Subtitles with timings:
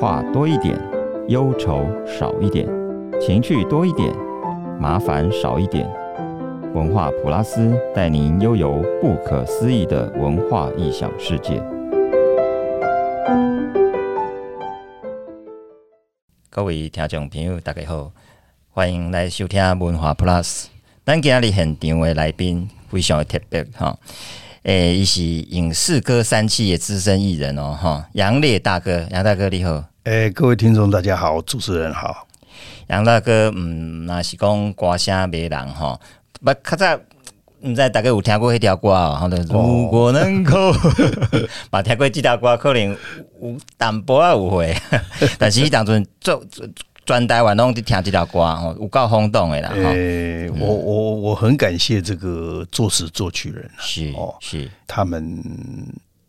[0.00, 0.78] 话多一点，
[1.28, 2.66] 忧愁少一点，
[3.20, 4.12] 情趣多一点，
[4.78, 5.88] 麻烦少一点。
[6.74, 11.62] 文化普拉斯带您悠游不可思议的文化异想世界。
[16.50, 18.10] 各位听众朋友，大家好，
[18.70, 20.66] 欢迎来收听文化 Plus。
[21.04, 23.98] 咱今日现场的来宾非常的特别哈。
[24.64, 29.84] 诶，伊是影视歌三期的资深艺人哦，哈，杨烈大哥，杨大哥你好。
[30.04, 32.28] 诶，各位听众大家好，主持人好。
[32.86, 35.98] 杨大哥，嗯，那是讲歌声迷人哈，
[36.40, 36.96] 不，较早
[37.62, 40.72] 毋知大家有听过迄条歌哦，哈，如果能够，
[41.72, 42.96] 嘛听过这条歌，可能
[43.42, 44.72] 有淡薄仔误会，
[45.40, 46.40] 但是伊当阵做。
[47.04, 49.70] 专台湾拢去听这条歌吼，有够轰动的啦。
[49.74, 55.42] 诶、欸，我我我很感谢这个作词作曲人，是哦，是他们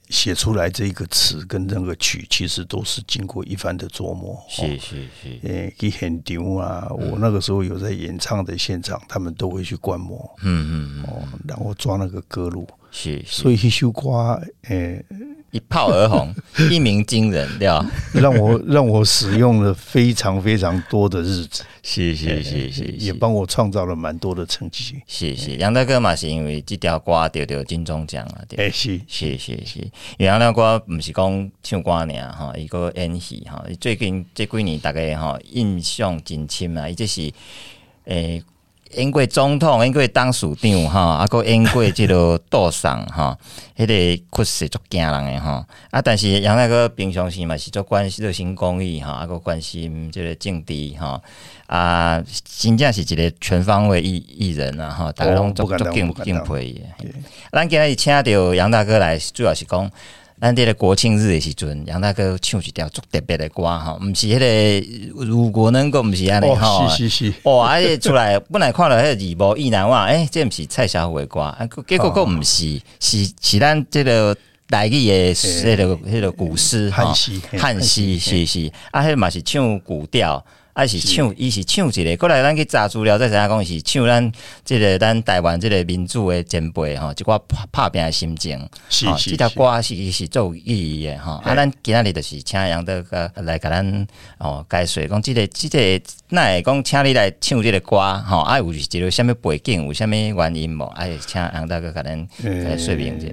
[0.10, 4.36] 写出来这个词跟那个曲，其实都是经过一番的琢磨。
[4.50, 10.18] 是是是，诶，去现场啊，我那个时候有在演唱的现场，他们都会去观摩。
[10.42, 12.68] 嗯嗯嗯，哦，然后抓那个歌路。
[12.90, 15.06] 是，所以一首歌，诶、欸。
[15.54, 16.34] 一炮而红，
[16.72, 17.90] 一鸣惊人，对吧？
[18.12, 24.96] 让我让我使用了非常非常多的日子，是是是是，也帮我创造了蛮多的成绩。
[25.08, 29.80] 是是，杨大哥嘛是因为这条歌得到金钟奖啊，对，是是是是，
[30.18, 37.22] 因为杨大哥不是讲唱歌尔哈，一个演戏哈，最近这几年大概哈印象真深啊，伊这是
[38.06, 38.38] 诶。
[38.40, 38.44] 欸
[38.96, 43.38] 演过总统，演过当署长，哈， 啊，个演过即个道上，哈，
[43.78, 51.22] 迄个确实足惊人诶，吼，啊，但是杨大哥平常时嘛是做关心热心公益，吼，啊，个关心即个政治，吼，
[51.68, 56.82] 啊，真正是一个全方位艺艺人啊，吼，逐个拢足足敬敬佩伊。
[57.52, 59.90] 咱今日请到杨大哥来，主要是讲。
[60.44, 74.36] 咱这个国庆日的时阵，杨大哥唱一条足特别的歌吼，毋是迄个如果能够毋是安尼吼，是是是，哦， 而且出来本来看了迄个二部意难忘，诶、欸，这毋是蔡小虎的歌，啊，结果佫毋是，是是咱这个
[74.68, 80.46] 台语的迄个迄个古诗汉诗，汉诗是是，啊，迄嘛是唱古调。
[80.74, 84.32] 啊是唱，伊是唱一个，过来咱去查资料，再知影讲是唱咱
[84.66, 88.60] 这个咱台湾即个民主的前辈吼，一寡拍拍拼的心情。
[88.90, 91.34] 是是，这条歌是是做有意义的吼。
[91.34, 94.08] 啊，咱今仔日就是请杨德哥来甲咱
[94.40, 100.84] 哦解说，讲这个这个，那会讲请你来唱即个歌吼，啊有一个什物背景，有什物原因无？
[100.86, 103.28] 啊，请杨德哥甲咱来说明一下。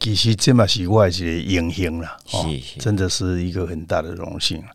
[0.00, 4.58] 其实这嘛是我一个荣幸啦，是是，真的是一个很大的荣幸。
[4.58, 4.66] 啊，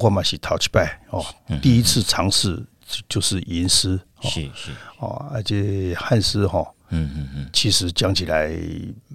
[0.00, 1.24] 我嘛是头一摆哦，
[1.60, 2.64] 第一次尝试
[3.08, 4.70] 就是吟诗，是是。
[4.98, 8.50] 哦，而且汉诗哈，嗯嗯嗯，其实讲起来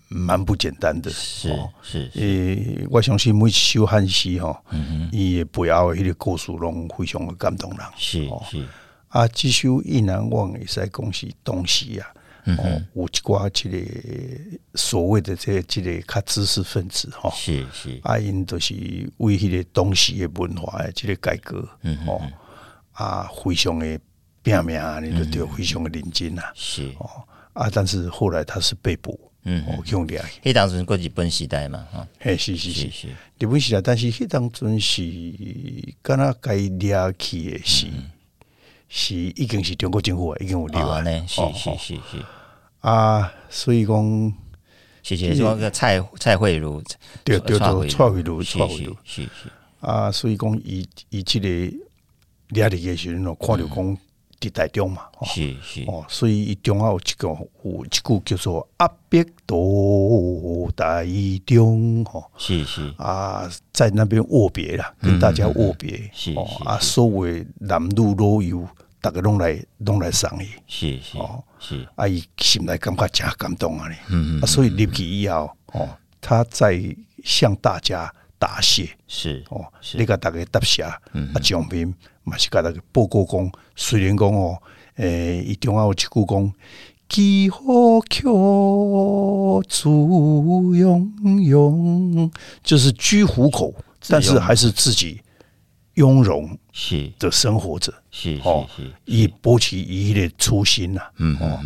[0.10, 1.50] 蛮不简单的，是
[1.82, 8.68] 是，诶，我相信每一首汉诗哈，嗯嗯，伊背后迄个故事拢非常的感动人，是是，
[9.10, 12.08] 啊，这首意难忘会使讲是东西啊。
[12.56, 13.78] 哦，有一寡这个
[14.76, 18.74] 所谓的这个、这个较知识分子哈，是是，啊，因都是
[19.18, 22.22] 为迄个东西的文化的这个改革，嗯哦，
[22.94, 24.00] 啊，非常的
[24.44, 26.90] 拼命，你都对，非常的认真啊，是。
[27.00, 32.90] 哦，啊，但是后来他是被捕，嗯，哦，用俩，迄当阵过日本时代嘛，哈，嘿，是是是。
[32.90, 33.08] 是，
[33.40, 35.04] 日本时代，但是迄当阵是
[36.02, 37.88] 敢若该掠去的是，
[38.88, 42.26] 是已经是中国政府已经有立案呢，是是是是。
[42.88, 44.34] 啊，所以讲，
[45.04, 46.82] 谢谢说个蔡蔡慧茹，
[47.26, 49.30] 对对对，蔡慧茹，蔡慧茹，是是
[49.82, 51.78] 啊，所以讲，伊伊即个
[52.48, 53.98] 俩的时阵哦，看到讲
[54.40, 55.84] 伫台中嘛，是是。
[55.88, 61.06] 哦，所以伊中央有一个有一句叫做“阿伯多台
[61.46, 62.94] 中”吼，是是。
[62.98, 66.34] 啊，在那边握别啦，跟大家握别，是
[66.64, 68.66] 啊，所谓男女老幼。
[69.08, 71.88] 大家拢来拢来赏伊，是是哦，是。
[71.96, 73.88] 啊，伊心内感觉真感动啊！
[74.10, 75.88] 嗯嗯，啊，所以入去以后哦，
[76.20, 76.78] 他在
[77.24, 81.00] 向大家答谢，是哦，你甲大家答谢，啊，
[81.42, 81.96] 奖品
[82.26, 84.62] 嘛是甲大家报告讲，虽然讲哦，
[84.96, 86.54] 诶，伊中央有一句讲，
[87.08, 92.30] 几好口足庸庸，
[92.62, 93.74] 就是居虎口，
[94.10, 95.22] 但是还是自己
[95.98, 96.58] 雍容。
[96.80, 98.64] 是的生活者，是哦，
[99.06, 101.60] 以保持伊的初心呐，嗯哦，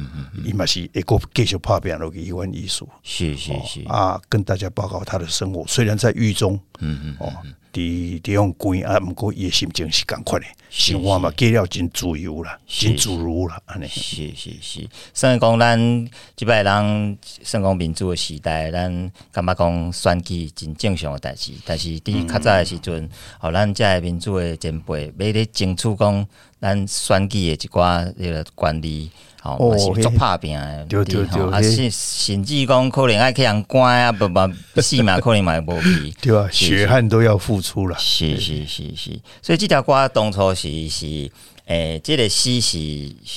[0.46, 7.30] 伊嘛是一个继续拍拼落去一份艺术，是是是啊，跟大家报告他的生活，虽然在狱中，嗯嗯哦。
[7.74, 13.88] 伫地方关啊，毋过伊诶心情是共款诶，生活嘛过了真自由啦，真自如啦，安尼。
[13.88, 23.10] 是是是，算讲咱即摆人算讲民主诶时代，咱感觉讲选举真正常诶代志，但是伫较早诶时阵，
[23.40, 26.28] 吼咱遮诶民主诶前辈，要咧争取讲
[26.60, 29.10] 咱选举诶一寡迄个管理。
[29.44, 41.32] 哦，是做拍拼诶，对对对，啊，甚甚至讲可能爱去人关啊，不不，死嘛可能嘛无去， 对啊，血汗都要付出了，是是是是，所以即条歌当初是是
[41.66, 42.78] 诶，这个诗是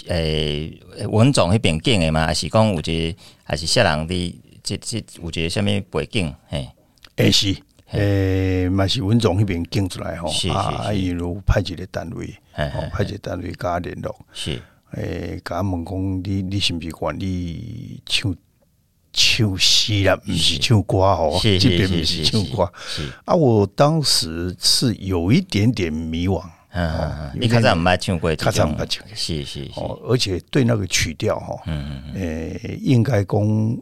[0.08, 0.78] 诶
[1.08, 6.34] 文总迄边建诶嘛，还是讲有一个还是写人的即即有一个什么背景？
[6.48, 6.68] 嘿，
[7.16, 7.56] 诶是
[7.92, 14.60] 诶，嘛是文总迄边建出来吼，啊，伊如派一个单位，派一个单位甲联络，是。
[14.96, 18.35] 诶，甲问讲你你是毋是管你唱
[19.12, 22.73] 唱戏啦，毋是唱歌吼，这边毋是唱歌。
[23.25, 26.43] 啊，我当时是有一点点迷惘。
[26.76, 29.06] 嗯，你较早毋捌唱过，较早毋捌唱。
[29.14, 33.79] 是是哦，而且对那个曲调哈，嗯嗯诶，应该讲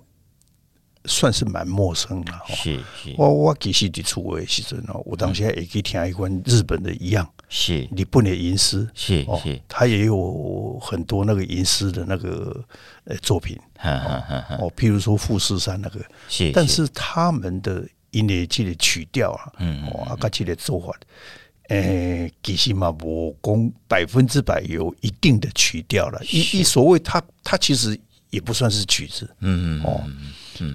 [1.06, 2.32] 算是蛮陌生的。
[2.48, 7.26] 是是，我我其实伫厝诶时阵哦，我当时还会去听一款日本的一样。
[7.54, 12.64] 是，你不能吟诗，是是，他也有很多那个吟诗的那个
[13.04, 13.58] 呃作品，
[14.58, 16.00] 哦，譬如说富士山那个，
[16.30, 20.98] 是，但是他们的音乐剧的曲调啊，嗯，哦，啊，佢的做法，
[21.68, 28.00] 诶，其实嘛，我讲百分之百有一定的曲调了，一一所谓他他其实
[28.30, 30.02] 也不算是曲子，嗯嗯，哦，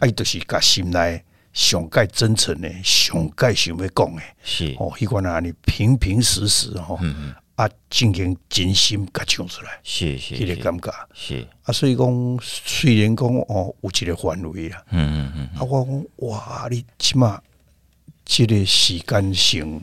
[0.02, 1.24] 哎，都是甲心内。
[1.58, 4.76] 上盖真诚的，上盖想要讲的，是。
[4.78, 7.00] 哦，迄款啊，你平平实实吼，
[7.56, 10.94] 啊，进行真心甲唱出来，是是，迄个感觉。
[11.16, 11.48] 是。
[11.64, 17.42] 啊，所以讲虽然讲哦，有一个范围啊，嗯嗯嗯，啊，我讲哇，你起码
[18.24, 19.82] 即个时间性，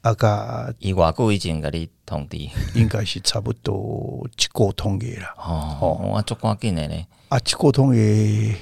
[0.00, 2.38] 啊甲，伊偌久以前甲你通知，
[2.74, 8.56] 应该是差不多一个通月啦，哦，我足赶紧的呢，啊，一个通月。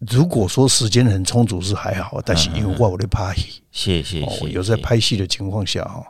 [0.00, 6.04] 如果说时间很充足是还好，但是因为我有在拍戏，是是是，有在拍戏的情况下哈，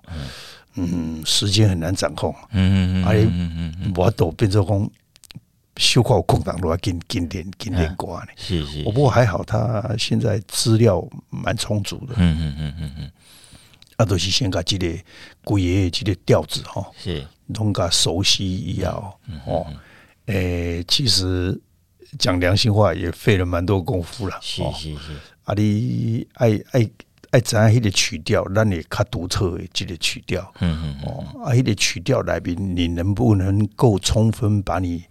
[0.74, 4.90] 嗯，时间很难掌控，嗯嗯嗯，而且我都变成讲，
[5.76, 13.10] 修考空档都要紧紧点紧点挂呢，是是，不过还好他现在资料蛮充足的，嗯嗯嗯嗯嗯，
[13.98, 14.92] 啊，都是先把这个
[15.44, 18.92] 古爷爷这个调子哈，是，弄个熟悉一样
[19.46, 19.64] 哦，
[20.26, 21.56] 诶，其实。
[22.19, 24.38] 讲良心话，也费了蛮多功夫了。
[24.41, 25.12] 是是是，
[25.44, 26.88] 啊，你爱爱
[27.31, 30.53] 爱怎样迄个曲调，让你较独特的这个曲调。
[30.61, 35.05] 嗯嗯哦，啊，迄个曲调来宾，你能不能够充分把你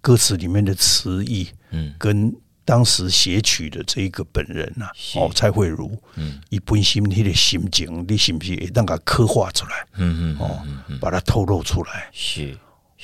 [0.00, 2.34] 歌词里面的词意，嗯，跟
[2.64, 9.86] 当时写曲的这一个本人呐，哦，蔡慧如，嗯，一本心迄个心情，你是不是会当个刻画出来？
[9.96, 10.62] 嗯嗯哦，
[11.00, 12.08] 把它透露出来。
[12.12, 12.56] 是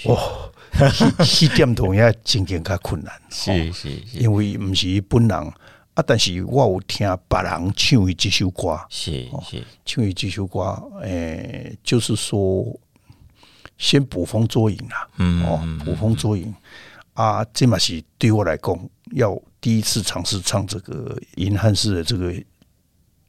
[0.04, 0.52] 哦。
[1.42, 5.36] 一点同也真正较困难，是是，因为毋是伊本人
[5.94, 9.62] 啊，但是我有听别人唱伊这首歌，是是。
[9.84, 10.60] 唱伊这首歌，
[11.02, 12.64] 诶，就是说
[13.78, 16.54] 先捕风捉影啦，嗯哦，捕风捉影。
[17.14, 18.78] 啊，这嘛是对我来讲，
[19.12, 22.34] 要第一次尝试唱这个银汉式的这个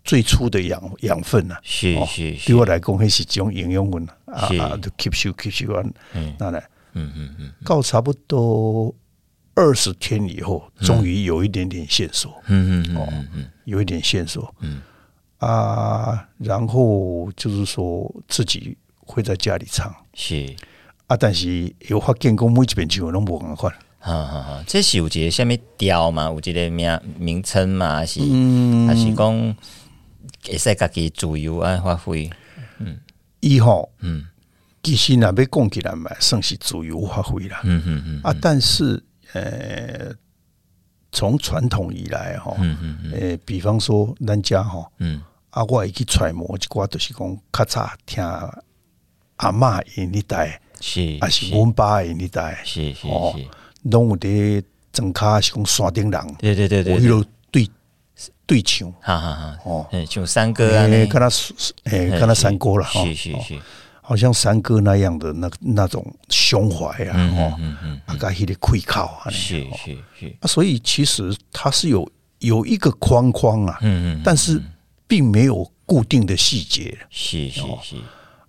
[0.03, 4.49] 最初的养养分呐，是是，对我来讲还是这种营养分啊，
[4.81, 5.93] 都吸收吸收完，
[6.37, 6.61] 那来。
[6.97, 8.93] 嗯嗯嗯，到差不多
[9.53, 12.33] 二十天以后，终于有一点点线索。
[12.47, 14.53] 嗯嗯哦，嗯有一点线索。
[14.59, 14.81] 嗯
[15.39, 19.93] 啊，然后就是说自己会在家里唱。
[20.13, 20.55] 是
[21.05, 23.71] 啊，但是有发现讲每一遍就拢无共款。
[23.99, 26.25] 哈哈哈，这是有一个什么调嘛？
[26.25, 27.97] 有一个名名称嘛？
[27.97, 28.19] 还是
[28.87, 29.55] 还是讲
[30.45, 32.29] 会使家己自由啊发挥？
[32.79, 32.99] 嗯，
[33.39, 34.25] 一号嗯。
[34.87, 37.57] 其实那边讲起来嘛，算是自由发挥了。
[37.63, 38.21] 嗯嗯嗯。
[38.23, 39.03] 啊，但是
[39.33, 40.15] 呃，
[41.11, 43.11] 从传统以来哈，嗯嗯嗯。
[43.11, 48.23] 呃，比方说咱家哈，嗯，啊，我会去揣摩一寡，就是讲较早听
[49.35, 53.09] 阿嬷因那代，是，还是阮爸因那代，是是是，
[53.83, 54.63] 拢有伫
[54.93, 57.69] 庄卡是讲山顶人，对对对对，我迄个对
[58.45, 61.29] 对唱，哈哈哈，哦，像山歌啊，诶，跟他
[61.83, 63.59] 诶，跟他山歌了，是是是。
[64.07, 72.09] 好像山歌那样的那那种胸怀啊，哦，嗯嗯，啊，该迄个愧靠啊，是是是，啊，所以其实它是有
[72.39, 74.63] 有一个框框啊，嗯嗯，但是
[75.07, 77.97] 并没有固定的细节，是是是，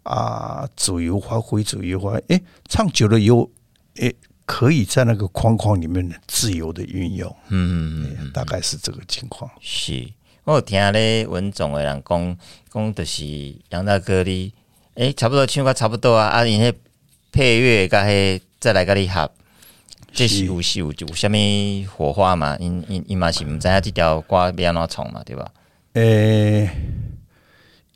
[0.04, 2.24] 啊，自由发挥，自由发挥。
[2.28, 3.50] 哎，唱久了以后，
[3.96, 4.14] 哎，
[4.46, 7.28] 可以在那个框框里面自由的运用。
[7.48, 9.50] 嗯嗯嗯，大概是这个情况。
[9.60, 10.08] 是，
[10.44, 12.38] 我有听咧文总的人讲，
[12.72, 13.24] 讲的是
[13.70, 14.22] 杨大哥
[14.98, 16.74] 你，哎，差不多唱歌差不多啊，啊，因为
[17.30, 19.30] 配乐甲迄再来甲你合，
[20.12, 22.56] 这是有是有有虾米火花嘛？
[22.58, 25.48] 因因因嘛是毋知影这条歌要安怎唱嘛，对吧？
[25.92, 26.70] 诶、欸，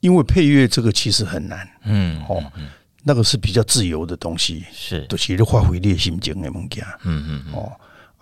[0.00, 2.42] 因为配乐这个其实很难，嗯，哦，
[3.02, 7.72] 那个是比较自由的东西，是，都是咧发挥你心情的物件，嗯嗯，哦，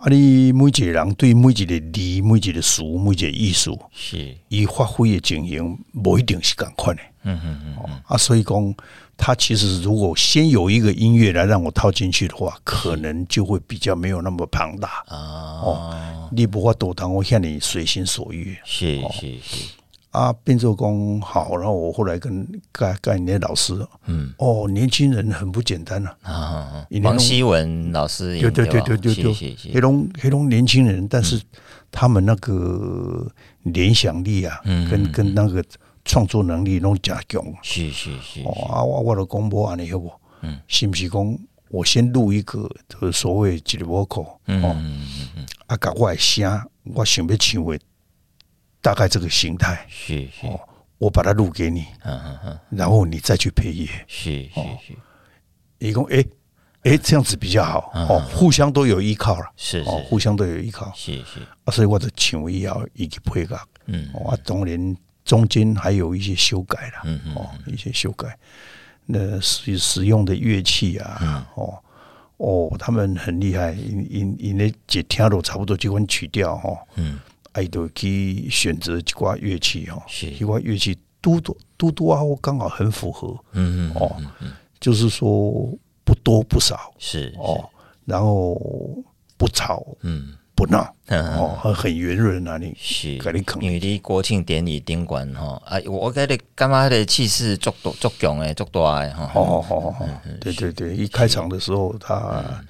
[0.01, 8.75] 啊，你每一个人对每一个字、每一个词、每一个意思，是，伊发挥的情形，不一定是共款的，嗯嗯嗯，哦，啊，所以讲，
[9.15, 15.03] 他其实如果先有一个音乐来让我套进去的话，可能就会比较没有那么庞大。
[15.07, 16.29] 啊，哦。
[16.33, 18.57] 你不法多谈，我向你随心所欲。
[18.65, 19.57] 是是是
[20.11, 23.73] 啊，变奏工好，然后我后来跟跟跟那老师，
[24.05, 26.85] 嗯，哦，年轻人很不简单啊。
[27.03, 31.41] 王希文老师，对对对对对对，黑龙黑龙年轻人，但是
[31.91, 33.25] 他们那个
[33.63, 35.63] 联想力啊，嗯跟跟那个
[36.03, 37.41] 创作能力拢加强。
[37.63, 38.41] 是是是。
[38.43, 40.11] 哦啊，我我的广播安尼好不？
[40.41, 41.39] 嗯，是不是讲？
[41.69, 44.75] 我先录一个，就是所谓吉里沃口哦，
[45.67, 46.61] 啊，搞外声，
[46.93, 47.79] 我想要唱的
[48.81, 50.47] 大概这个形态，是是，
[50.97, 51.85] 我把它录给你，
[52.69, 54.97] 然后你再去配乐，是是是，
[55.79, 56.23] 一共哎
[56.83, 57.91] 哎这样子比较好。
[57.93, 68.37] 哦，互相都有依靠了，是哦，互相都有依靠，是是，啊，所以我的唱也要一起配合，嗯，啊，当然中间还有一些修改了，嗯哦，一些修改。
[69.05, 71.83] 那使使用的乐器啊，嗯、哦
[72.37, 77.19] 哦，他们很厉害，因因因那只听都差不多就款曲调哈，嗯，
[77.53, 84.15] 哎都可以选择几挂乐器哈，几挂乐器嘟嘟嘟嘟啊，我刚好很符合，嗯嗯哦，
[84.79, 85.51] 就是说
[86.03, 87.69] 不多不少，是哦，
[88.05, 88.55] 然后
[89.37, 90.35] 不吵，嗯。
[90.53, 93.15] 不闹哦，很圆润那里是，
[93.61, 99.31] 因为你国庆典礼顶管哈，啊，我感觉得干嘛的气势足多足强诶，足大诶哈。
[99.33, 100.07] 哦哦哦，
[100.39, 102.63] 对对对，一开场的时候，他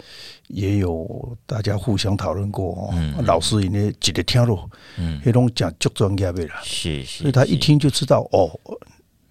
[0.53, 3.24] 也有大家互相讨论过哦。
[3.24, 8.51] 老师因为记得听咯，嗯，那种讲就专业的啦，是是，所以他一听就知道哦，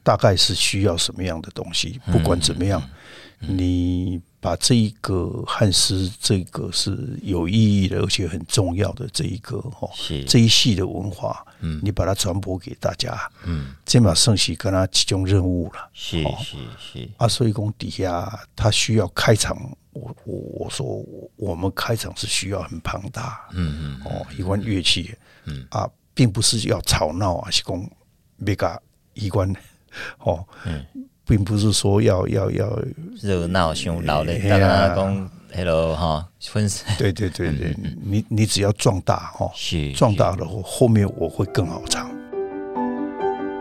[0.02, 2.00] 大概是需要什么样的东西。
[2.10, 2.82] 不管怎么样，
[3.38, 4.20] 你。
[4.42, 17.06] 把这一个汉诗，这个是有意义的，而且很重要的这一个哦，是这一系的文化，嗯，你把它传播给大家，嗯，这马圣喜跟他其中任务了，是是是。
[17.18, 19.54] 啊，所以讲底下他需要开场，
[19.92, 21.04] 我我我说
[21.36, 25.14] 我们开场是需要很庞大，嗯嗯，哦，一关乐器，
[25.46, 27.90] 嗯啊，并不是要吵闹啊，是讲
[28.44, 28.82] 别个
[29.14, 29.52] 一关，
[30.18, 30.84] 哦，嗯。
[31.26, 32.82] 并不是说要要要
[33.22, 36.68] 热闹凶闹的，大家讲 hello 哈，分
[36.98, 42.10] 对对对对，你你只要壮大哈，是壮大了后，后面我会更好唱。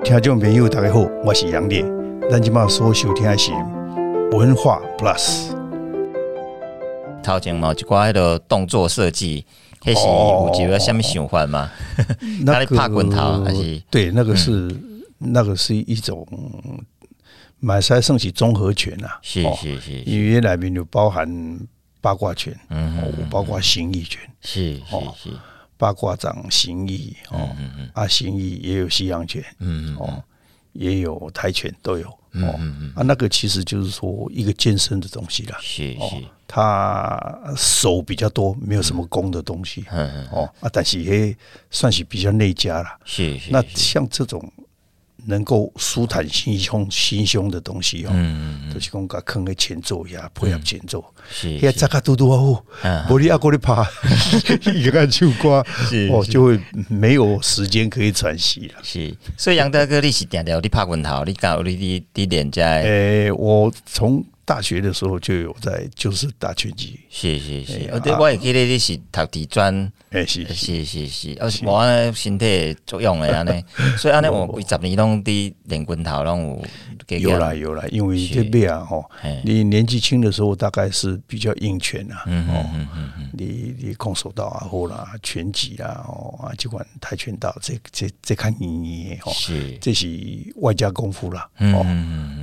[0.04, 1.86] 听众朋友大家好，我是杨烈，
[2.28, 3.52] 咱今嘛所收听的是
[4.32, 5.59] 文化 Plus。
[7.22, 9.46] 头前嘛，一寡迄个动作设计，
[9.82, 11.70] 迄是有几个什么想法吗？
[12.44, 13.82] 那个拍滚头还是？
[13.90, 14.76] 对，那个是
[15.18, 16.26] 那个是一种。
[17.62, 21.30] 马赛算是综合拳啊，是是是，因为里面有包含
[22.00, 22.98] 八卦拳，嗯，
[23.30, 25.30] 包括形意拳，是是是，
[25.76, 27.50] 八卦掌形意哦，
[27.94, 29.94] 啊形意也有西洋拳，嗯。
[30.00, 30.24] 哦，
[30.74, 32.60] 也有跆拳都有，哦。
[32.96, 36.00] 啊那个其实就是说一个健身的东西啦，是是，
[36.48, 40.50] 他手比较多，没有什么功的东西，嗯哦。
[40.60, 41.36] 啊，但是也
[41.72, 44.52] 算是比较内家了，是是，那像这种。
[45.26, 48.12] 能够舒坦心胸、心胸的东西哦，
[48.74, 52.64] 就是讲个坑的前奏呀，配合前奏，是，呀，扎卡嘟嘟哦，
[53.08, 53.88] 玻璃阿哥的爬，
[54.74, 55.66] 一个就挂，
[56.12, 58.76] 哦，就会没有时间可以喘息了。
[58.84, 62.82] 是，所以杨大哥，你是点点你拍滚头，你搞你的的点在？
[62.84, 64.24] 诶，我从。
[64.50, 67.00] 大学的时候就有在，就是打拳击。
[67.08, 73.64] 是是是，我对我也记得你是读地专，哎是是是是，而且我身体作用的安尼，
[73.98, 76.62] 所以安尼我几十年拢伫练滚头拢有。
[77.18, 79.04] 有啦有啦，因为这边啊吼，
[79.44, 82.70] 你年纪轻的时候大概是比较硬拳啊，哦，
[83.34, 89.76] 你你空手道啊或啦拳击啊哦啊，就管跆拳道这这这看你哦，是。
[89.82, 90.08] 这是
[90.58, 91.84] 外加功夫啦，哦。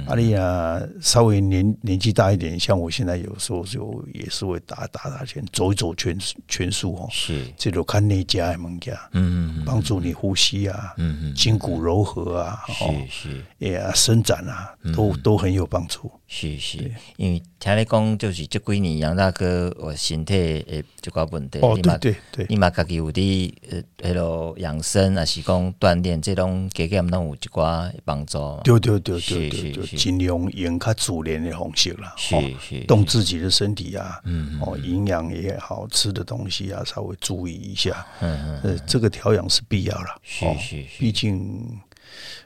[0.09, 6.19] 阿丽啊，稍微年年纪大一点，像我现在有时候就也是会打打打拳，走一走拳
[6.49, 16.11] 拳术哦，是这种看内家的物件，嗯嗯，帮助你呼吸啊，嗯嗯，筋骨柔和啊，是是，哎呀，伸展啊，都都很有帮助。
[16.29, 16.79] 是是，
[17.17, 28.39] 因为听你讲，就是这几年杨大哥我身体诶，这个问题，哦对对对，你嘛家己有啲呃，迄落养生，啊是讲锻炼，这种给给他们拢有一寡帮助。
[28.65, 41.79] 对对对对对对，尽量用较自然的方式啦，是是，动自己的身体啊，嗯哦，营养也好，吃的东西啊，稍微注意一下，嗯嗯，呃，这个调养是必要了，是是，毕竟。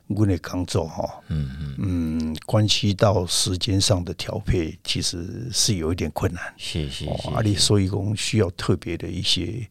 [0.06, 6.42] 我的工作哈，嗯嗯嗯，关系到时间上的调配，其实是有一点困难。
[6.56, 9.64] 是是是，阿里所以讲需要特别的一些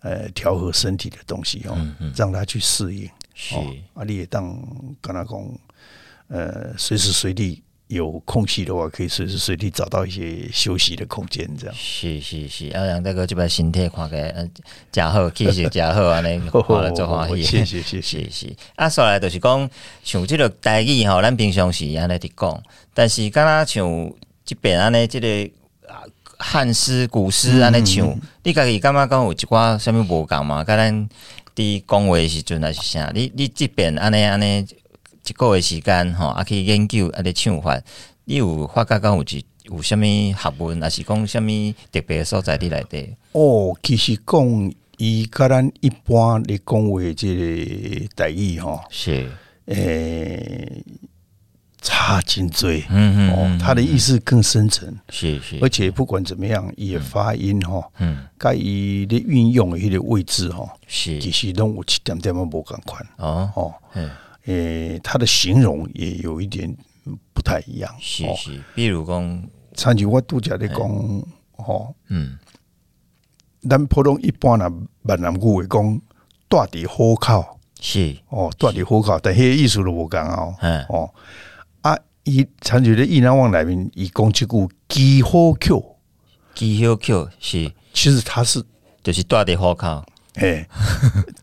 [0.00, 1.78] 呃调和身体的东西哦，
[2.16, 3.08] 让他去适应。
[3.34, 3.54] 是
[3.94, 4.58] 阿里也当
[5.00, 5.58] 跟他讲，
[6.28, 7.62] 呃，随时随地。
[7.88, 11.76] 有空隙的话，可以随时随地找到一些休息的空间，这样。
[11.78, 14.50] 是是是，啊，让大哥这边身体看起来嗯，
[14.90, 17.42] 真好，气色真好，安尼看了就欢喜。
[17.46, 18.56] 谢谢谢谢谢。
[18.74, 19.70] 啊，说来就是讲，
[20.02, 22.62] 像这个台语吼，咱平常时安尼伫讲，
[22.92, 24.12] 但是敢若像
[24.44, 25.50] 这边安尼，这个
[26.38, 30.64] 汉诗古诗安尼唱，你家己感觉讲有一寡什么无共嘛？
[30.64, 31.08] 甲咱
[31.54, 33.12] 伫讲话时阵还是啥？
[33.14, 34.66] 你你这边安尼安尼。
[35.26, 37.80] 一个月时间吼，啊去研究啊，咧唱法，
[38.24, 43.16] 你有发觉讲有一有啥物学问，还是讲啥物特别所在伫内底？
[43.32, 49.30] 哦，其实讲伊甲咱一般咧讲话，即个待遇吼，是。
[49.66, 50.82] 诶
[51.82, 61.18] 差真多，嗯嗯，哦，他的意思更深层，是是，而且不管怎么样，伊的发音吼，嗯，甲伊咧运用的迄个位置吼，是。
[61.20, 64.10] 其实拢有一点点仔无共款，哦哦，嗯。
[64.46, 66.72] 诶，他的形容也有一点
[67.32, 67.92] 不太一样。
[68.00, 70.78] 是是，比如讲，参照我拄则咧讲，
[71.56, 72.38] 吼，嗯，
[73.68, 76.00] 咱普通一般啊，闽南语会讲
[76.48, 78.16] 大伫虎口，是。
[78.28, 80.54] 哦，大伫虎口，但迄个意思都无共哦。
[80.60, 81.12] 嗯，哦，
[81.82, 85.98] 啊，伊参照咧意南往内面，伊讲即句机虎口，
[86.54, 88.64] 机虎口是，其实它是
[89.02, 90.68] 就是大伫虎口，诶，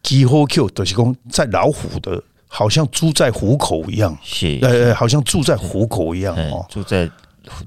[0.01, 2.23] 机虎口就是讲在老虎的。
[2.55, 7.09] 好像住在虎口一样，是呃，好像住在虎口一样哦，住在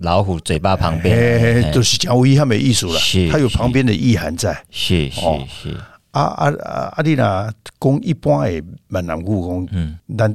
[0.00, 2.98] 老虎嘴巴旁边，哎，都是讲威他没意思了，
[3.32, 5.76] 它有旁边的意涵在，是是是。
[6.12, 6.92] 啊啊啊！
[6.96, 7.50] 啊你呐，
[7.80, 10.32] 讲一般诶闽南语讲，嗯，咱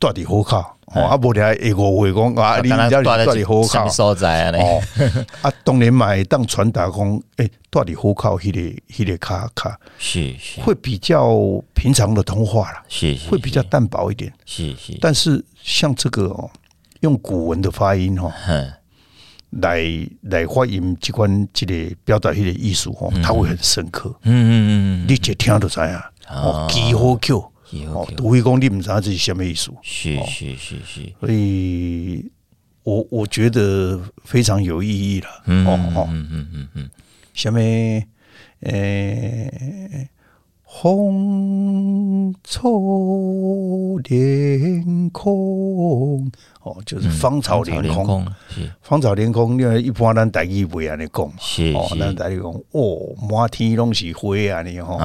[0.00, 0.62] 住伫虎口，
[0.94, 4.80] 哦，啊，无咧会语会讲啊，你家住伫虎口所在啊，哦，
[5.42, 11.36] 啊，当然嘛会当传达讲，诶，住伫虎口，迄个迄个卡卡，是是，会比较
[11.74, 14.96] 平常的通话啦，是是，会比较淡薄一点，是是。
[15.00, 16.48] 但是像这个哦，
[17.00, 18.32] 用古文的发音哦，
[19.50, 19.82] 来
[20.22, 27.50] 来发音，即关这个表达迄个意思哦，它会很深刻，嗯嗯嗯，你一听就知啊，哦，机虎口。
[27.86, 32.30] 哦，除非讲你唔知道这是什么意思，是是是是，所以
[32.82, 35.28] 我我觉得非常有意义了。
[35.46, 36.90] 哦哦，嗯嗯嗯嗯，
[37.32, 37.58] 什么？
[38.60, 40.08] 诶，
[40.64, 42.68] 芳草
[44.04, 46.30] 连空，
[46.62, 48.70] 哦，就是芳草连空，是。
[48.80, 49.60] 芳草连空。
[49.60, 54.98] 因为一般咱台语袂安尼讲，是哦，咱台语讲，哦，满天拢是花啊，你吼，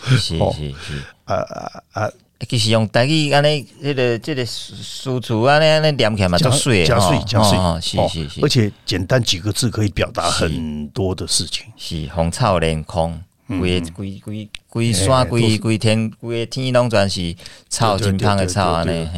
[0.00, 1.02] 是是是。
[1.32, 2.10] 啊啊啊！
[2.48, 11.66] 其实用台语安尼，迄个这个输出安尼安尼念起来嘛，就水，加水加水，是是是，而且简单几个字可以表达很多的事情。
[11.76, 17.32] 是红草连空，规规规规山规规天规个天拢全是
[17.68, 19.08] 草，真香的草安尼，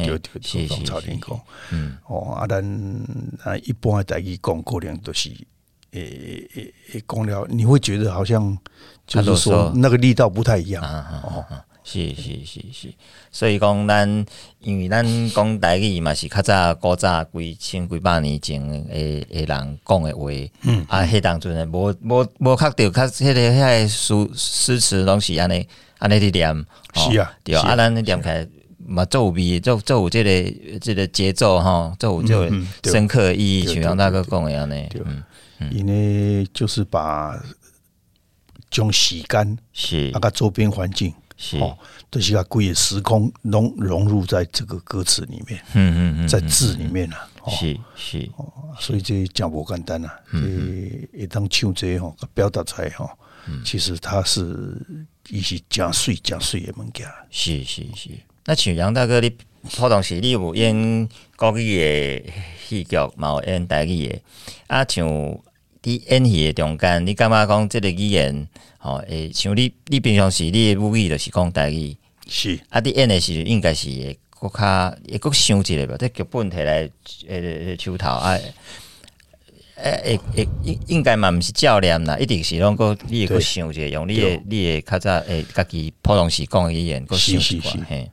[0.43, 1.39] 是芳草连空。
[1.71, 2.63] 嗯，哦，啊，咱
[3.43, 5.31] 啊一般台语讲可能都是，
[5.93, 8.55] 诶诶诶，讲了你会觉得好像
[9.07, 10.83] 就是说那个力道不太一样。
[11.23, 11.43] 哦。
[11.87, 12.93] 是是是是，
[13.31, 14.25] 所以讲咱，
[14.59, 20.31] 因为咱讲台语嘛是较早古早几千几百年前诶诶人讲诶话，
[20.63, 25.67] 嗯，啊，迄当阵诶无无无确着较迄个遐个诗诗词拢是安尼
[25.99, 28.47] 安尼伫念，是啊，对啊，咱念起来
[28.79, 34.89] 嘛做有味，做做有即个即个节奏吼，做有即个深刻意义，像杨大哥讲诶安尼，
[35.59, 37.39] 嗯，因为就是把
[38.71, 40.09] 将时间是。
[40.15, 41.13] 啊，个周边环境。
[41.37, 41.59] 是，
[42.09, 48.29] 都是把规个时空融融入在这个歌词里面，嗯嗯嗯，在字里面啊，是是，
[48.79, 53.09] 所以这讲不简单啊，嗯，一当唱这吼，表达出来吼，
[53.63, 54.77] 其实它是
[55.29, 58.09] 一些加水加水的物件，是是是，
[58.45, 62.33] 那像杨大哥，你普通时你有演国语的
[62.65, 64.21] 戏剧，嘛有演台语的，
[64.67, 65.05] 啊，像
[65.85, 68.47] 你演戏的中间，你感觉讲即个语言，
[68.79, 71.95] 吼，诶，像你你平常时你的母语就是讲台语，
[72.27, 76.89] 是啊，你演的时应该是会阁较会阁想一下吧，这剧本摕来
[77.27, 78.37] 诶手头啊。
[79.77, 88.09] 诶诶应应该嘛毋是教练啦，一定是拢个你会阁想者用你诶你诶较早诶家己普通时讲诶语言，个想一寡嘿。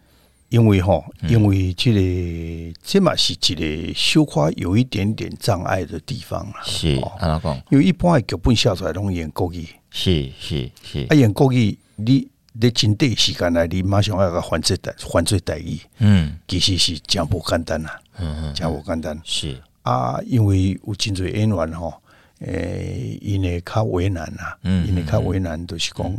[0.53, 6.61] 因为吼，因为这个这嘛是一个小可有一点点障碍的地方啦。
[6.63, 7.63] 是，安怎讲？
[7.71, 11.07] 因为一般诶剧本写出来拢演国语，是是是。
[11.09, 19.59] 啊，演国语，你你真短时间内，你马上要个翻做台翻做代语，嗯，其实是真无简单啦，嗯嗯，真无简单是。
[19.81, 21.95] 啊，因为有真侪演员吼，
[22.41, 24.55] 诶，因为较为难呐，
[24.87, 26.15] 因为较为难，就是讲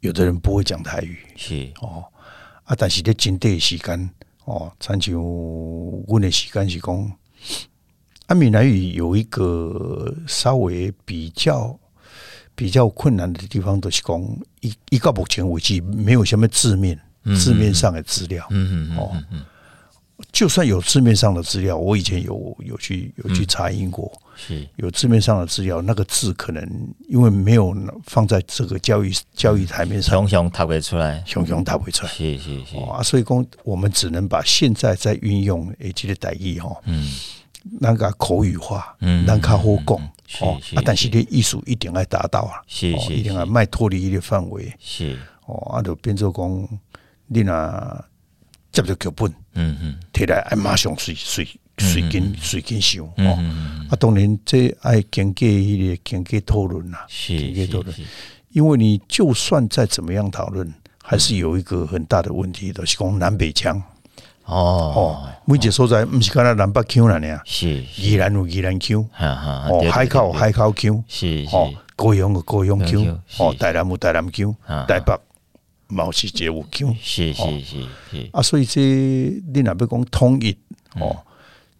[0.00, 2.04] 有的人不会讲台语，是哦，
[2.68, 4.10] 啊，但是咧真短时间
[4.44, 5.14] 哦，参像
[6.06, 7.12] 阮的时间是讲，
[8.26, 11.78] 啊，闽南语有一个稍微比较
[12.54, 14.20] 比较困难的地方，就是讲，
[14.60, 16.98] 一一到目前为止没有什么字面
[17.36, 19.16] 字面上的资料，嗯嗯哦。
[20.32, 24.66] 就算有字面上的资料，我以前有有去有去查询过，是。
[24.74, 26.68] 有字面上的资料，那个字可能
[27.08, 27.72] 因为没有
[28.04, 32.76] 放在这个教育教育台面上，熊熊答不出来，熊熊答不出来，是是是。
[32.90, 37.12] 啊，所以讲我们只能把现在在运用诶这个台语哈，嗯，
[37.80, 39.96] 那个口语化，嗯，让它好讲，
[40.40, 45.16] 哦，啊，但是你艺术一定要达到啊，是是，一定要卖脱离一个范围，是。
[45.46, 46.68] 哦，啊，就变做讲
[47.28, 48.04] 你那。
[48.82, 51.46] 接着剧本，嗯嗯，提来爱马上随随
[51.78, 53.38] 随紧随紧想哦，
[53.90, 57.96] 啊，当然这爱经过一个经过讨论啦，经过讨论，
[58.50, 63.76] 因为你就算再怎么样讨论，还是有一个很大的问题，就是讲南北腔。
[64.44, 64.92] 哦。
[64.96, 74.54] 哦，每一个所在不是讲南北腔了呢，是宜兰有宜兰腔，哦，海口海口腔，是哦，高雄有高雄腔，哦，台南有台南腔，
[74.86, 75.12] 台北。
[75.88, 77.76] 毛细节物腔，是是是
[78.10, 78.30] 是。
[78.32, 78.80] 啊，所以这
[79.52, 80.56] 你那边讲统一
[81.00, 81.16] 哦，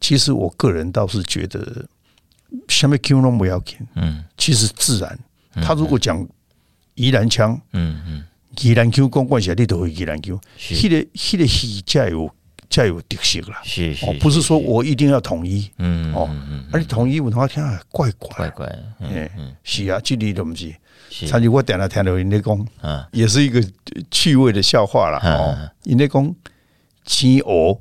[0.01, 1.87] 其实我个人倒是觉得，
[2.69, 5.19] 什么 Q 都不要紧，嗯，其实自然。
[5.63, 6.27] 他如果讲
[6.95, 8.25] 宜兰腔，嗯嗯，
[8.61, 12.31] 宜兰 Q 讲关系，你都会宜兰 Q，，迄个迄个戏才有
[12.71, 16.31] 才有特色啦，是是，不是说我一定要统一，嗯哦，
[16.73, 20.73] 而且统一文化听怪怪怪怪，嗯嗯，是啊，这里都不是。
[21.27, 22.67] 参与我点了听到人家讲，
[23.13, 23.63] 也是一个
[24.11, 25.57] 趣味的笑话了哦。
[25.85, 26.35] 人家讲
[27.05, 27.79] 青鹅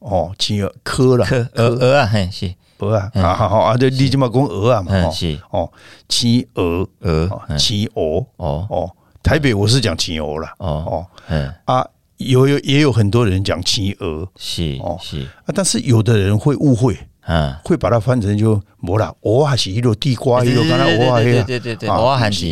[0.00, 2.54] 哦，青鹅科了，鹅鹅啊，是。
[2.78, 5.38] 鹅啊，啊好好啊，就你这么讲鹅啊嘛，是。
[5.50, 5.70] 哦，
[6.08, 8.66] 青鹅鹅，青鹅哦。
[8.70, 8.90] 哦，
[9.22, 11.52] 台北我是讲青鹅了哦哦，嗯。
[11.64, 11.84] 啊，
[12.18, 14.96] 有有也有很多人讲企鹅，是哦。
[15.00, 15.22] 是。
[15.22, 16.96] 啊，但是有的人会误会。
[17.28, 19.14] 嗯，会把它翻成就没了。
[19.20, 22.46] 鹅还是一路地瓜，一路刚才鹅啊，对对对对，鹅还是。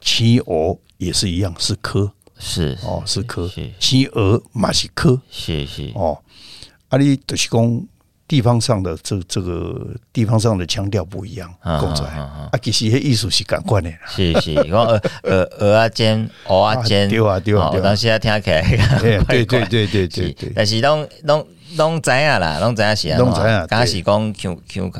[0.00, 2.10] 青鹅也是一样，是科。
[2.38, 3.46] 是哦，是科。
[3.78, 5.20] 青鹅嘛是科。
[5.30, 5.92] 是是。
[5.94, 6.18] 哦。
[6.88, 7.86] 啊，你就是讲
[8.26, 18.62] 地方上的这这个地方上的腔调不一样，公仔啊，其实艺术是感官的，是是，讲鹅鹅鹅啊尖，鹅啊尖，对啊对啊，我当时啊听起来，
[19.02, 21.46] 对对对对对对，但是拢拢。
[21.76, 23.66] 拢知影啦，拢知影是啊，拢知影。
[23.66, 24.90] 刚是讲腔腔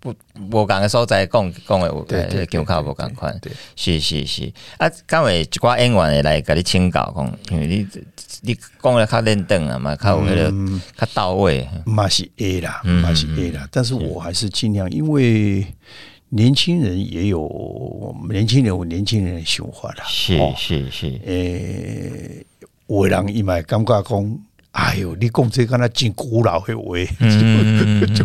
[0.00, 0.14] 不
[0.50, 2.06] 无共个所在讲讲的有
[2.46, 3.38] 腔口无共款，
[3.74, 4.52] 是是是。
[4.78, 7.86] 啊，刚为一寡演员会来甲你请教讲，因为你
[8.42, 13.68] 你讲的较认真啊嘛，较有迄个较到位，嘛是会啦，嘛是会啦。
[13.70, 15.66] 但是我还是尽量，因为
[16.30, 21.20] 年轻人也有年轻人有年轻人的想法啦，是是是。
[21.24, 22.46] 诶，
[22.86, 24.38] 有人伊嘛感觉讲。
[24.76, 26.82] 哎呦，你讲这个那真古老的话，
[28.14, 28.24] 就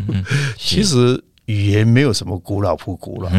[0.58, 3.30] 其实语言没有什么古老不古老，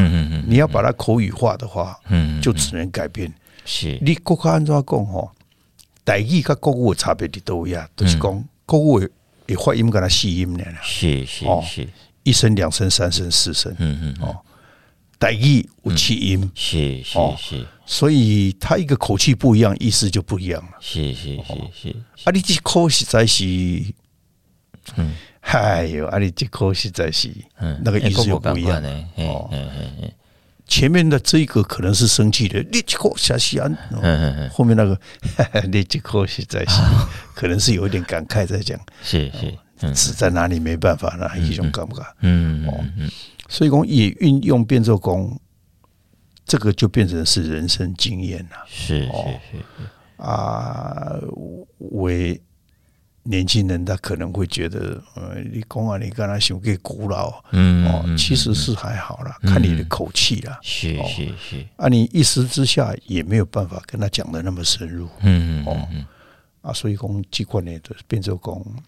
[0.47, 1.95] 你要把它口语化的话，
[2.41, 3.31] 就只能改变。
[3.67, 5.31] 是，你国家安怎讲吼？
[6.05, 9.09] 台语跟国语差别的都一样，都是讲国语
[9.47, 10.65] 也发音跟他细音呢。
[10.83, 11.89] 是是是，
[12.23, 13.75] 一声、两声、三声、四声。
[13.79, 14.37] 嗯嗯哦。
[15.23, 20.61] 台语有气音，是是是，所以他一个口气不一样，意思就不一样。
[20.61, 20.71] 了。
[20.81, 23.45] 是是是是，啊，你这口实在是，
[24.97, 27.31] 嗯，哎呦，啊，你这口实在是，
[27.61, 28.83] 嗯，那个意思就不一样。
[28.83, 29.05] 呢。
[29.19, 29.49] 哦，
[30.67, 34.99] 前面的这个可能是生气的，你这口下西安，嗯嗯嗯，后面那个，
[35.71, 36.81] 你这口实在是，
[37.33, 39.55] 可能是有一点感慨在讲，是是，
[39.95, 42.07] 死在哪里没办法，那一种感不感？
[42.21, 42.67] 嗯
[42.97, 43.11] 嗯。
[43.49, 45.39] 所以讲也运用变奏功，
[46.47, 48.57] 这个就变成是人生经验了。
[48.67, 49.63] 是是是
[50.17, 51.13] 啊，
[51.79, 52.41] 为
[53.25, 65.89] 年轻人他可能会觉得，呃，你讲啊，你刚才想给古老，嗯，哦，其实是还好啦，看你的口气啦，是是是，啊，你一时之下也没有办法跟他讲的那么深入，嗯嗯哦，
[66.63, 68.83] 啊，所以讲机关呢，就变成讲。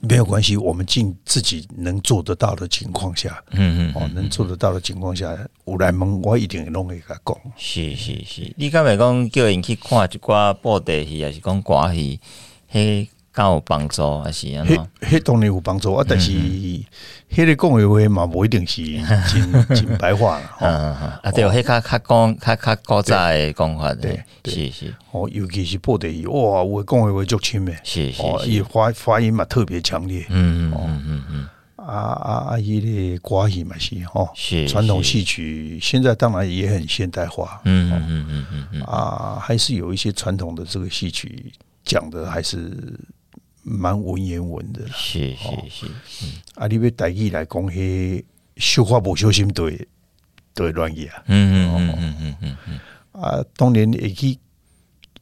[0.00, 7.36] 没有关系，我们尽自己能做得到的情况下，嗯嗯，哦，能做得到的情况下，有来问我一定会拢会甲讲。
[7.56, 12.20] 是是是，你敢会讲叫人去看一寡布袋戏，还是讲歌戏？
[12.68, 13.08] 嘿。
[13.34, 14.76] 较有帮助还是安怎？
[14.76, 14.86] 迄
[15.18, 16.04] 迄当然有帮助啊！
[16.08, 18.82] 但是迄个讲的话嘛，无一定是
[19.28, 24.94] 真真白话啊，对，迄较较讲较较古早的讲法，对，是是。
[25.10, 28.22] 哦，尤其是布袋戏，哇，我讲的话足深的，是是。
[28.22, 30.24] 哦，伊发发音嘛特别强烈。
[30.28, 32.58] 嗯嗯嗯嗯啊啊啊！
[32.58, 37.60] 伊个歌戏嘛是吼，是传统戏曲，现在当然也很现代化。
[37.64, 41.52] 嗯嗯嗯嗯嗯啊，还是有一些传统的这个戏曲
[41.84, 42.96] 讲的还是。
[43.64, 45.86] 蛮文言文的，是是是，
[46.22, 48.22] 嗯，啊，你要台语来讲，迄
[48.58, 49.88] 说话不小心都会
[50.52, 54.38] 都会乱译啊，嗯嗯嗯嗯嗯嗯，啊，当年会去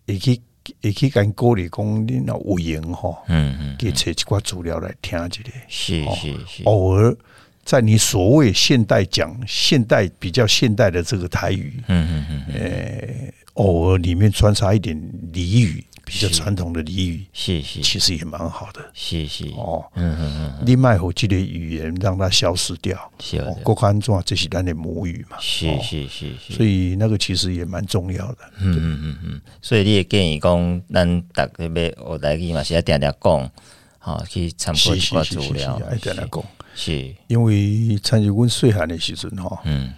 [0.07, 0.41] 会去
[0.83, 7.17] 会去跟歌里讲你那语言哈，嗯嗯，给找一寡资料来听一下，是是是，偶尔
[7.65, 14.97] 在你所谓现代讲现代比较现代的这个台语，嗯嗯嗯，诶，偶尔里面穿插一点
[15.33, 15.85] 俚语。
[16.05, 19.47] 比较传统的俚语，是是，其实也蛮好的，是是。
[19.57, 33.51] 哦，嗯嗯嗯，你卖后这类语言让它消失掉，是的，国汉话这是咱的母语嘛，是是是，所以那个其实也蛮重要的，嗯嗯嗯嗯，所以你也建议讲，咱大家要学台语嘛，是要定定讲，
[33.99, 39.95] 好去参考一寡资料，爱定定讲，是，因为参与阮细汉的时阵哈，嗯，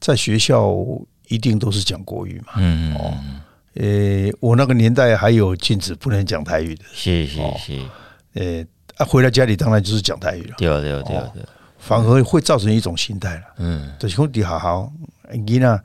[0.00, 0.74] 在学校
[1.28, 3.14] 一定都是讲国语嘛，嗯哦。
[3.74, 7.80] 呃、欸，我那个年代还有禁止不能讲台语的，是是是。
[8.34, 11.42] 呃、欸，啊，回到家里当然就是讲台语了，对对对对，
[11.78, 13.42] 反而会造成一种心态了。
[13.58, 14.92] 嗯，就是讲你好好，
[15.32, 15.82] 囡仔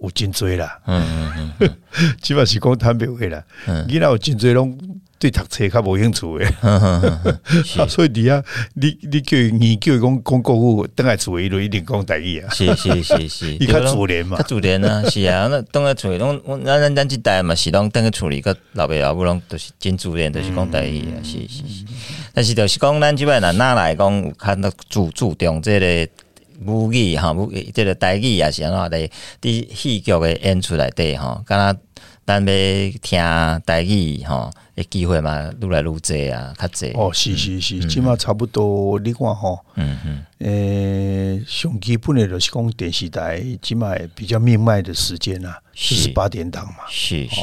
[0.00, 1.76] 有颈椎啦，嗯嗯嗯，
[2.20, 4.78] 起码是讲坦白话啦，囡仔有真多拢。
[5.18, 6.46] 对读册较无兴趣诶，
[7.88, 8.42] 所以你啊
[8.74, 12.48] 你你叫你叫伊讲讲国语，等下厝伊就一定讲台语啊。
[12.54, 15.02] 是是是是， 伊较自然嘛，较自然啊。
[15.10, 21.18] 是啊，那等下厝里拢咱咱咱即代嘛是拢等下处理个老爸老母拢都是真自然，都是讲台语啊。
[21.24, 21.84] 是是是，
[22.32, 26.08] 但是就是讲咱即摆若哪来讲有看到注注重即个
[26.60, 29.08] 母语吼，母这个台语也是安怎的，
[29.40, 31.76] 伫戏剧诶演出内底吼，敢若
[32.28, 32.52] 咱要
[33.00, 33.18] 听
[33.64, 34.50] 台语吼。
[34.74, 38.96] 诶，机会嘛，愈来愈济啊，较济哦，是是是，即码差不多。
[39.00, 40.24] 你看吼，嗯嗯，
[41.38, 47.40] 诶，上基本的就是讲电视台，起码比较命脉的时间啊，就是八点档嘛，是是。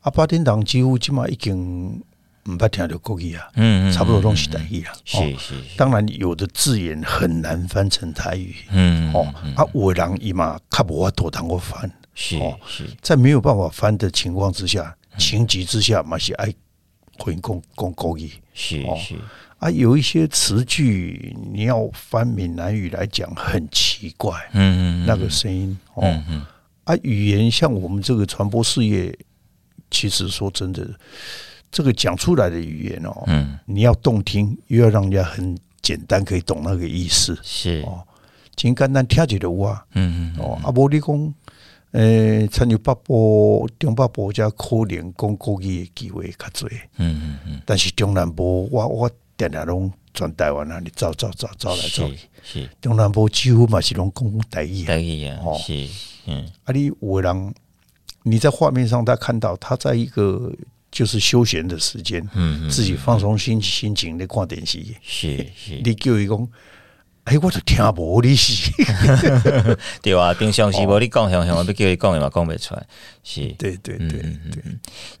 [0.00, 2.00] 啊，八点档几乎即码已经
[2.44, 5.54] 唔捌听到国语啊，嗯差不多拢是台语啊，是是。
[5.76, 14.96] 当然有的字眼很难翻成台语，嗯哦，啊，有的人伊嘛较无法度通我翻，是是，在没有办法翻的情况之下。
[15.18, 16.50] 情急之下嘛是爱
[17.18, 19.14] 会讲讲国语，是是。
[19.58, 26.02] 啊，有一些词句你要翻闽南语来讲很奇怪，嗯嗯，那个声音哦，
[26.84, 29.14] 啊，语言像我们这个传播事业，
[29.90, 30.88] 其实说真的，
[31.70, 37.82] 这个讲出来的语言哦，嗯，你要动听，又要让人家很简单可以懂那个意思，是。
[37.82, 38.02] 哦，
[38.56, 40.42] 真简单听起来哇，嗯嗯。
[40.42, 41.34] 哦，啊，无你讲。
[41.92, 47.62] 诶，参与北部、中北部才可能讲国语的机会较侪，嗯嗯嗯。
[47.66, 55.86] 但是中南部，我我定定拢全台湾啊，你走走走走来走去，是中南部几乎嘛是拢讲台语，台语啊，哦，是，
[56.26, 56.48] 嗯。
[56.64, 57.54] 啊，你有的人，
[58.22, 60.50] 你在画面上他看到他在一个
[60.90, 65.80] 就是休闲的时间，嗯，自己放松心心情在看电视，是是。
[65.84, 66.48] 你叫伊讲。
[67.24, 68.72] 哎，我都听无你是，
[70.02, 72.86] 对啊，平常时无你讲，想想我要叫你讲，嘛讲不出来。
[73.22, 74.62] 是，对对对对。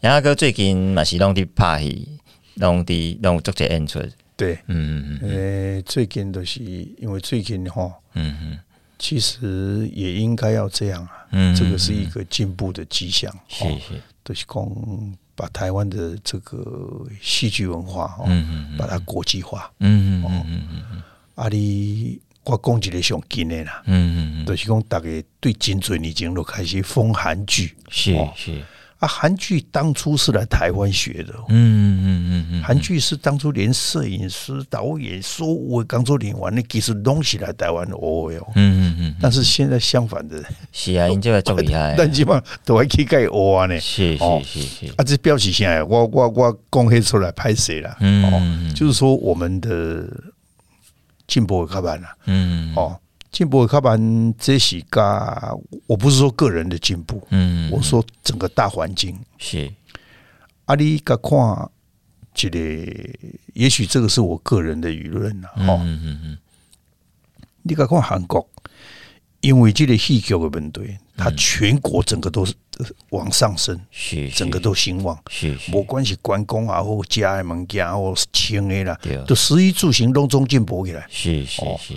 [0.00, 2.08] 然后哥最近嘛是拢伫拍戏，
[2.54, 4.00] 拢伫拢做些演出。
[4.36, 8.58] 对，嗯嗯诶，最近都是因为最近哈，嗯嗯，
[8.98, 11.10] 其实也应该要这样啊。
[11.30, 13.32] 嗯，这个是一个进步的迹象。
[13.48, 19.70] 是是，都是讲把台湾的这个戏剧文化，嗯嗯，把它国际化。
[19.78, 21.02] 嗯嗯嗯嗯嗯。
[21.34, 21.48] 啊！
[21.48, 25.06] 你我讲一个上近的啦，嗯嗯嗯，就是讲大家
[25.40, 28.52] 对真侪年前就开始封韩剧，是是。
[28.98, 38.30] 啊，韩剧当初是来台湾学的，嗯嗯嗯嗯，韩剧是当初连摄影师、导演、所有工作人员，那其实东西来台湾的哦。
[38.32, 39.16] 哟，嗯嗯嗯。
[39.20, 40.40] 但是现在相反的，
[40.70, 43.80] 是啊，你这个最厉害， 但起码都还可以改学啊呢。
[43.80, 47.96] 是是是是，啊，这表示现在我我我公开出来拍摄了？
[47.98, 50.08] 嗯，就是说我们的
[51.32, 53.00] 进步会较慢啦，嗯哦。
[53.30, 59.72] 进步会较慢这是个，我不是说个人的进步，嗯，我说整个大环境是。
[60.66, 61.70] 啊，你噶看，
[62.34, 62.58] 这个
[63.54, 66.38] 也许这个是我个人的舆论啦，哦，嗯嗯嗯。
[67.62, 68.46] 你噶看韩国，
[69.40, 72.54] 因为这个戏剧的问题，它全国整个都是
[73.10, 81.94] 往上升，是，整个都兴旺，是，不管是关公啊，或家的物件，或是穿的啦，都食衣住行拢总进步起来，是是是。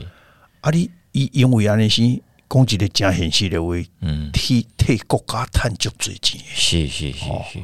[0.62, 0.89] 啊，你。
[1.17, 2.01] 伊因为安尼是
[2.49, 3.69] 讲一个真现实的话，
[4.01, 7.60] 嗯，替替国家赚足多钱，是是是是。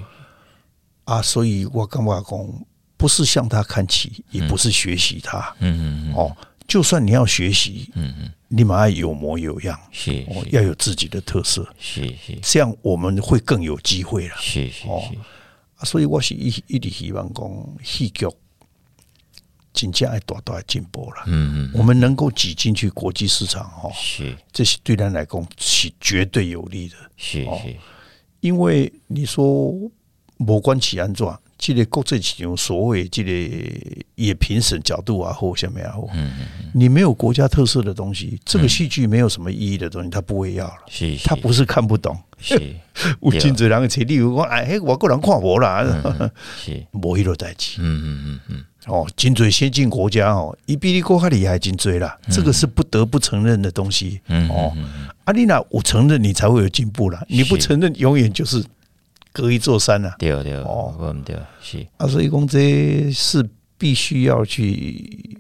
[1.04, 6.38] 啊，所以我感觉讲，不是向他看齐，也不是学习他，嗯嗯嗯，哦，
[6.72, 17.44] 就算你要学习，嗯嗯，你嘛要有模有样，是，要有自己的特色，是是，这样我们会更有机会了，是是是，所以我是一一直希望讲
[17.84, 18.26] 戏剧。
[19.74, 27.76] 真正爱大大的进步了，嗯嗯，我们能够挤进去国际市场，哈，是，这是对咱来讲是绝对有利的，是是，
[28.40, 29.44] 因为你说
[30.38, 31.28] 无关系安怎，
[31.64, 33.32] 这个国际市场所谓这个
[34.16, 42.56] 也评审角度啊或什么啊，嗯嗯，你没有国家特色的东西，这个戏剧没有什么意义的东西，他不会要了，是，他不是看不懂，是，
[43.22, 45.86] 有真侪人去，例如讲，哎，外国人看无啦，
[46.58, 48.66] 是， 无迄个代志，嗯嗯嗯嗯。
[48.88, 54.20] 哦，真多先进国家哦，伊比你国较厉害，真多啦，这个是不得不承认的东西。
[54.26, 54.76] 嗯，哦，
[55.26, 58.66] 阿丽娜，我承认你才会有进步啦，你不承认，永远就是
[59.32, 60.14] 隔一座山呐。
[60.20, 65.38] 对对，哦，对，是啊，所以讲这是必须要去，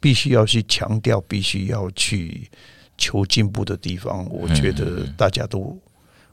[0.00, 2.50] 必须要去强调，必须要去
[2.96, 4.24] 求进步的地方。
[4.30, 5.78] 我觉得大家都，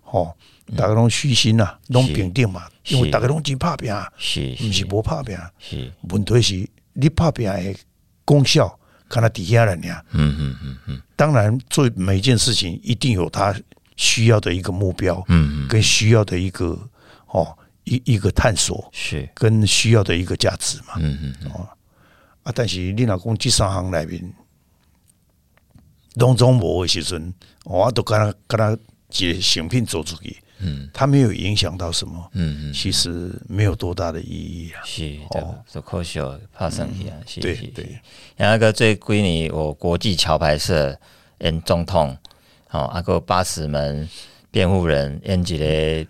[0.06, 0.34] 哦。
[0.78, 5.92] 大家拢虚心呐，拢平定嘛，因为大家拢真拍拼，是，不是无拍拼，是。
[6.04, 7.76] 问题是你拍拼的
[8.24, 10.02] 功效，看他底下人呀。
[10.12, 11.02] 嗯嗯嗯嗯。
[11.18, 13.54] 当然，做每一件事情一定有他
[14.02, 16.76] 需要的一个目标，嗯嗯，跟需要的一个
[17.28, 20.96] 哦一一个探索，是，跟需要的一个价值嘛。
[20.98, 21.70] 嗯嗯哦
[22.42, 24.34] 啊，但是你老公这三行内面，
[26.16, 27.32] 当中无的时阵，
[27.64, 28.76] 我都跟他跟他
[29.20, 30.36] 一个成品做出去。
[30.64, 34.82] 嗯，他没有影响到什么，嗯嗯，其实没有多大的意义啊。
[34.84, 37.16] 是的，做科学怕生意啊。
[37.40, 38.00] 对对，
[38.36, 41.00] 然后个最归你我国际桥牌社
[41.40, 42.16] 嗯总统，
[42.72, 44.08] 好，阿个八尺门
[44.50, 46.08] 辩护人演一个，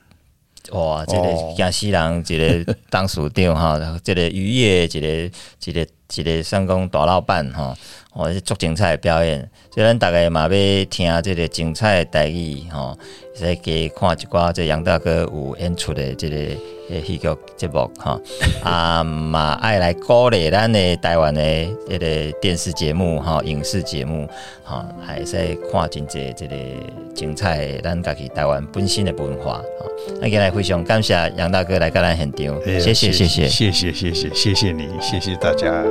[0.77, 5.31] 哇，这个江西人，一个当属长哈， 这个渔业，一个
[5.65, 7.75] 一个一个算讲大老板哈，
[8.13, 9.39] 哦，是足精彩的表演，
[9.73, 12.97] 所以咱大家嘛要听这个精彩的台语吼。
[13.33, 16.35] 再给看一寡这杨大哥有演出的这个
[16.89, 18.19] 诶戏剧节目哈，
[18.61, 21.41] 啊嘛爱来鼓励咱的台湾的
[21.89, 24.27] 这个电视节目哈、影视节目
[24.63, 26.55] 哈，还是看真济这个
[27.15, 29.85] 精彩咱家己台湾本身的文化哈。
[30.21, 35.83] 那今日非常感谢杨大哥来跟咱现场，谢谢谢谢谢谢谢谢谢谢谢谢你，谢谢大家。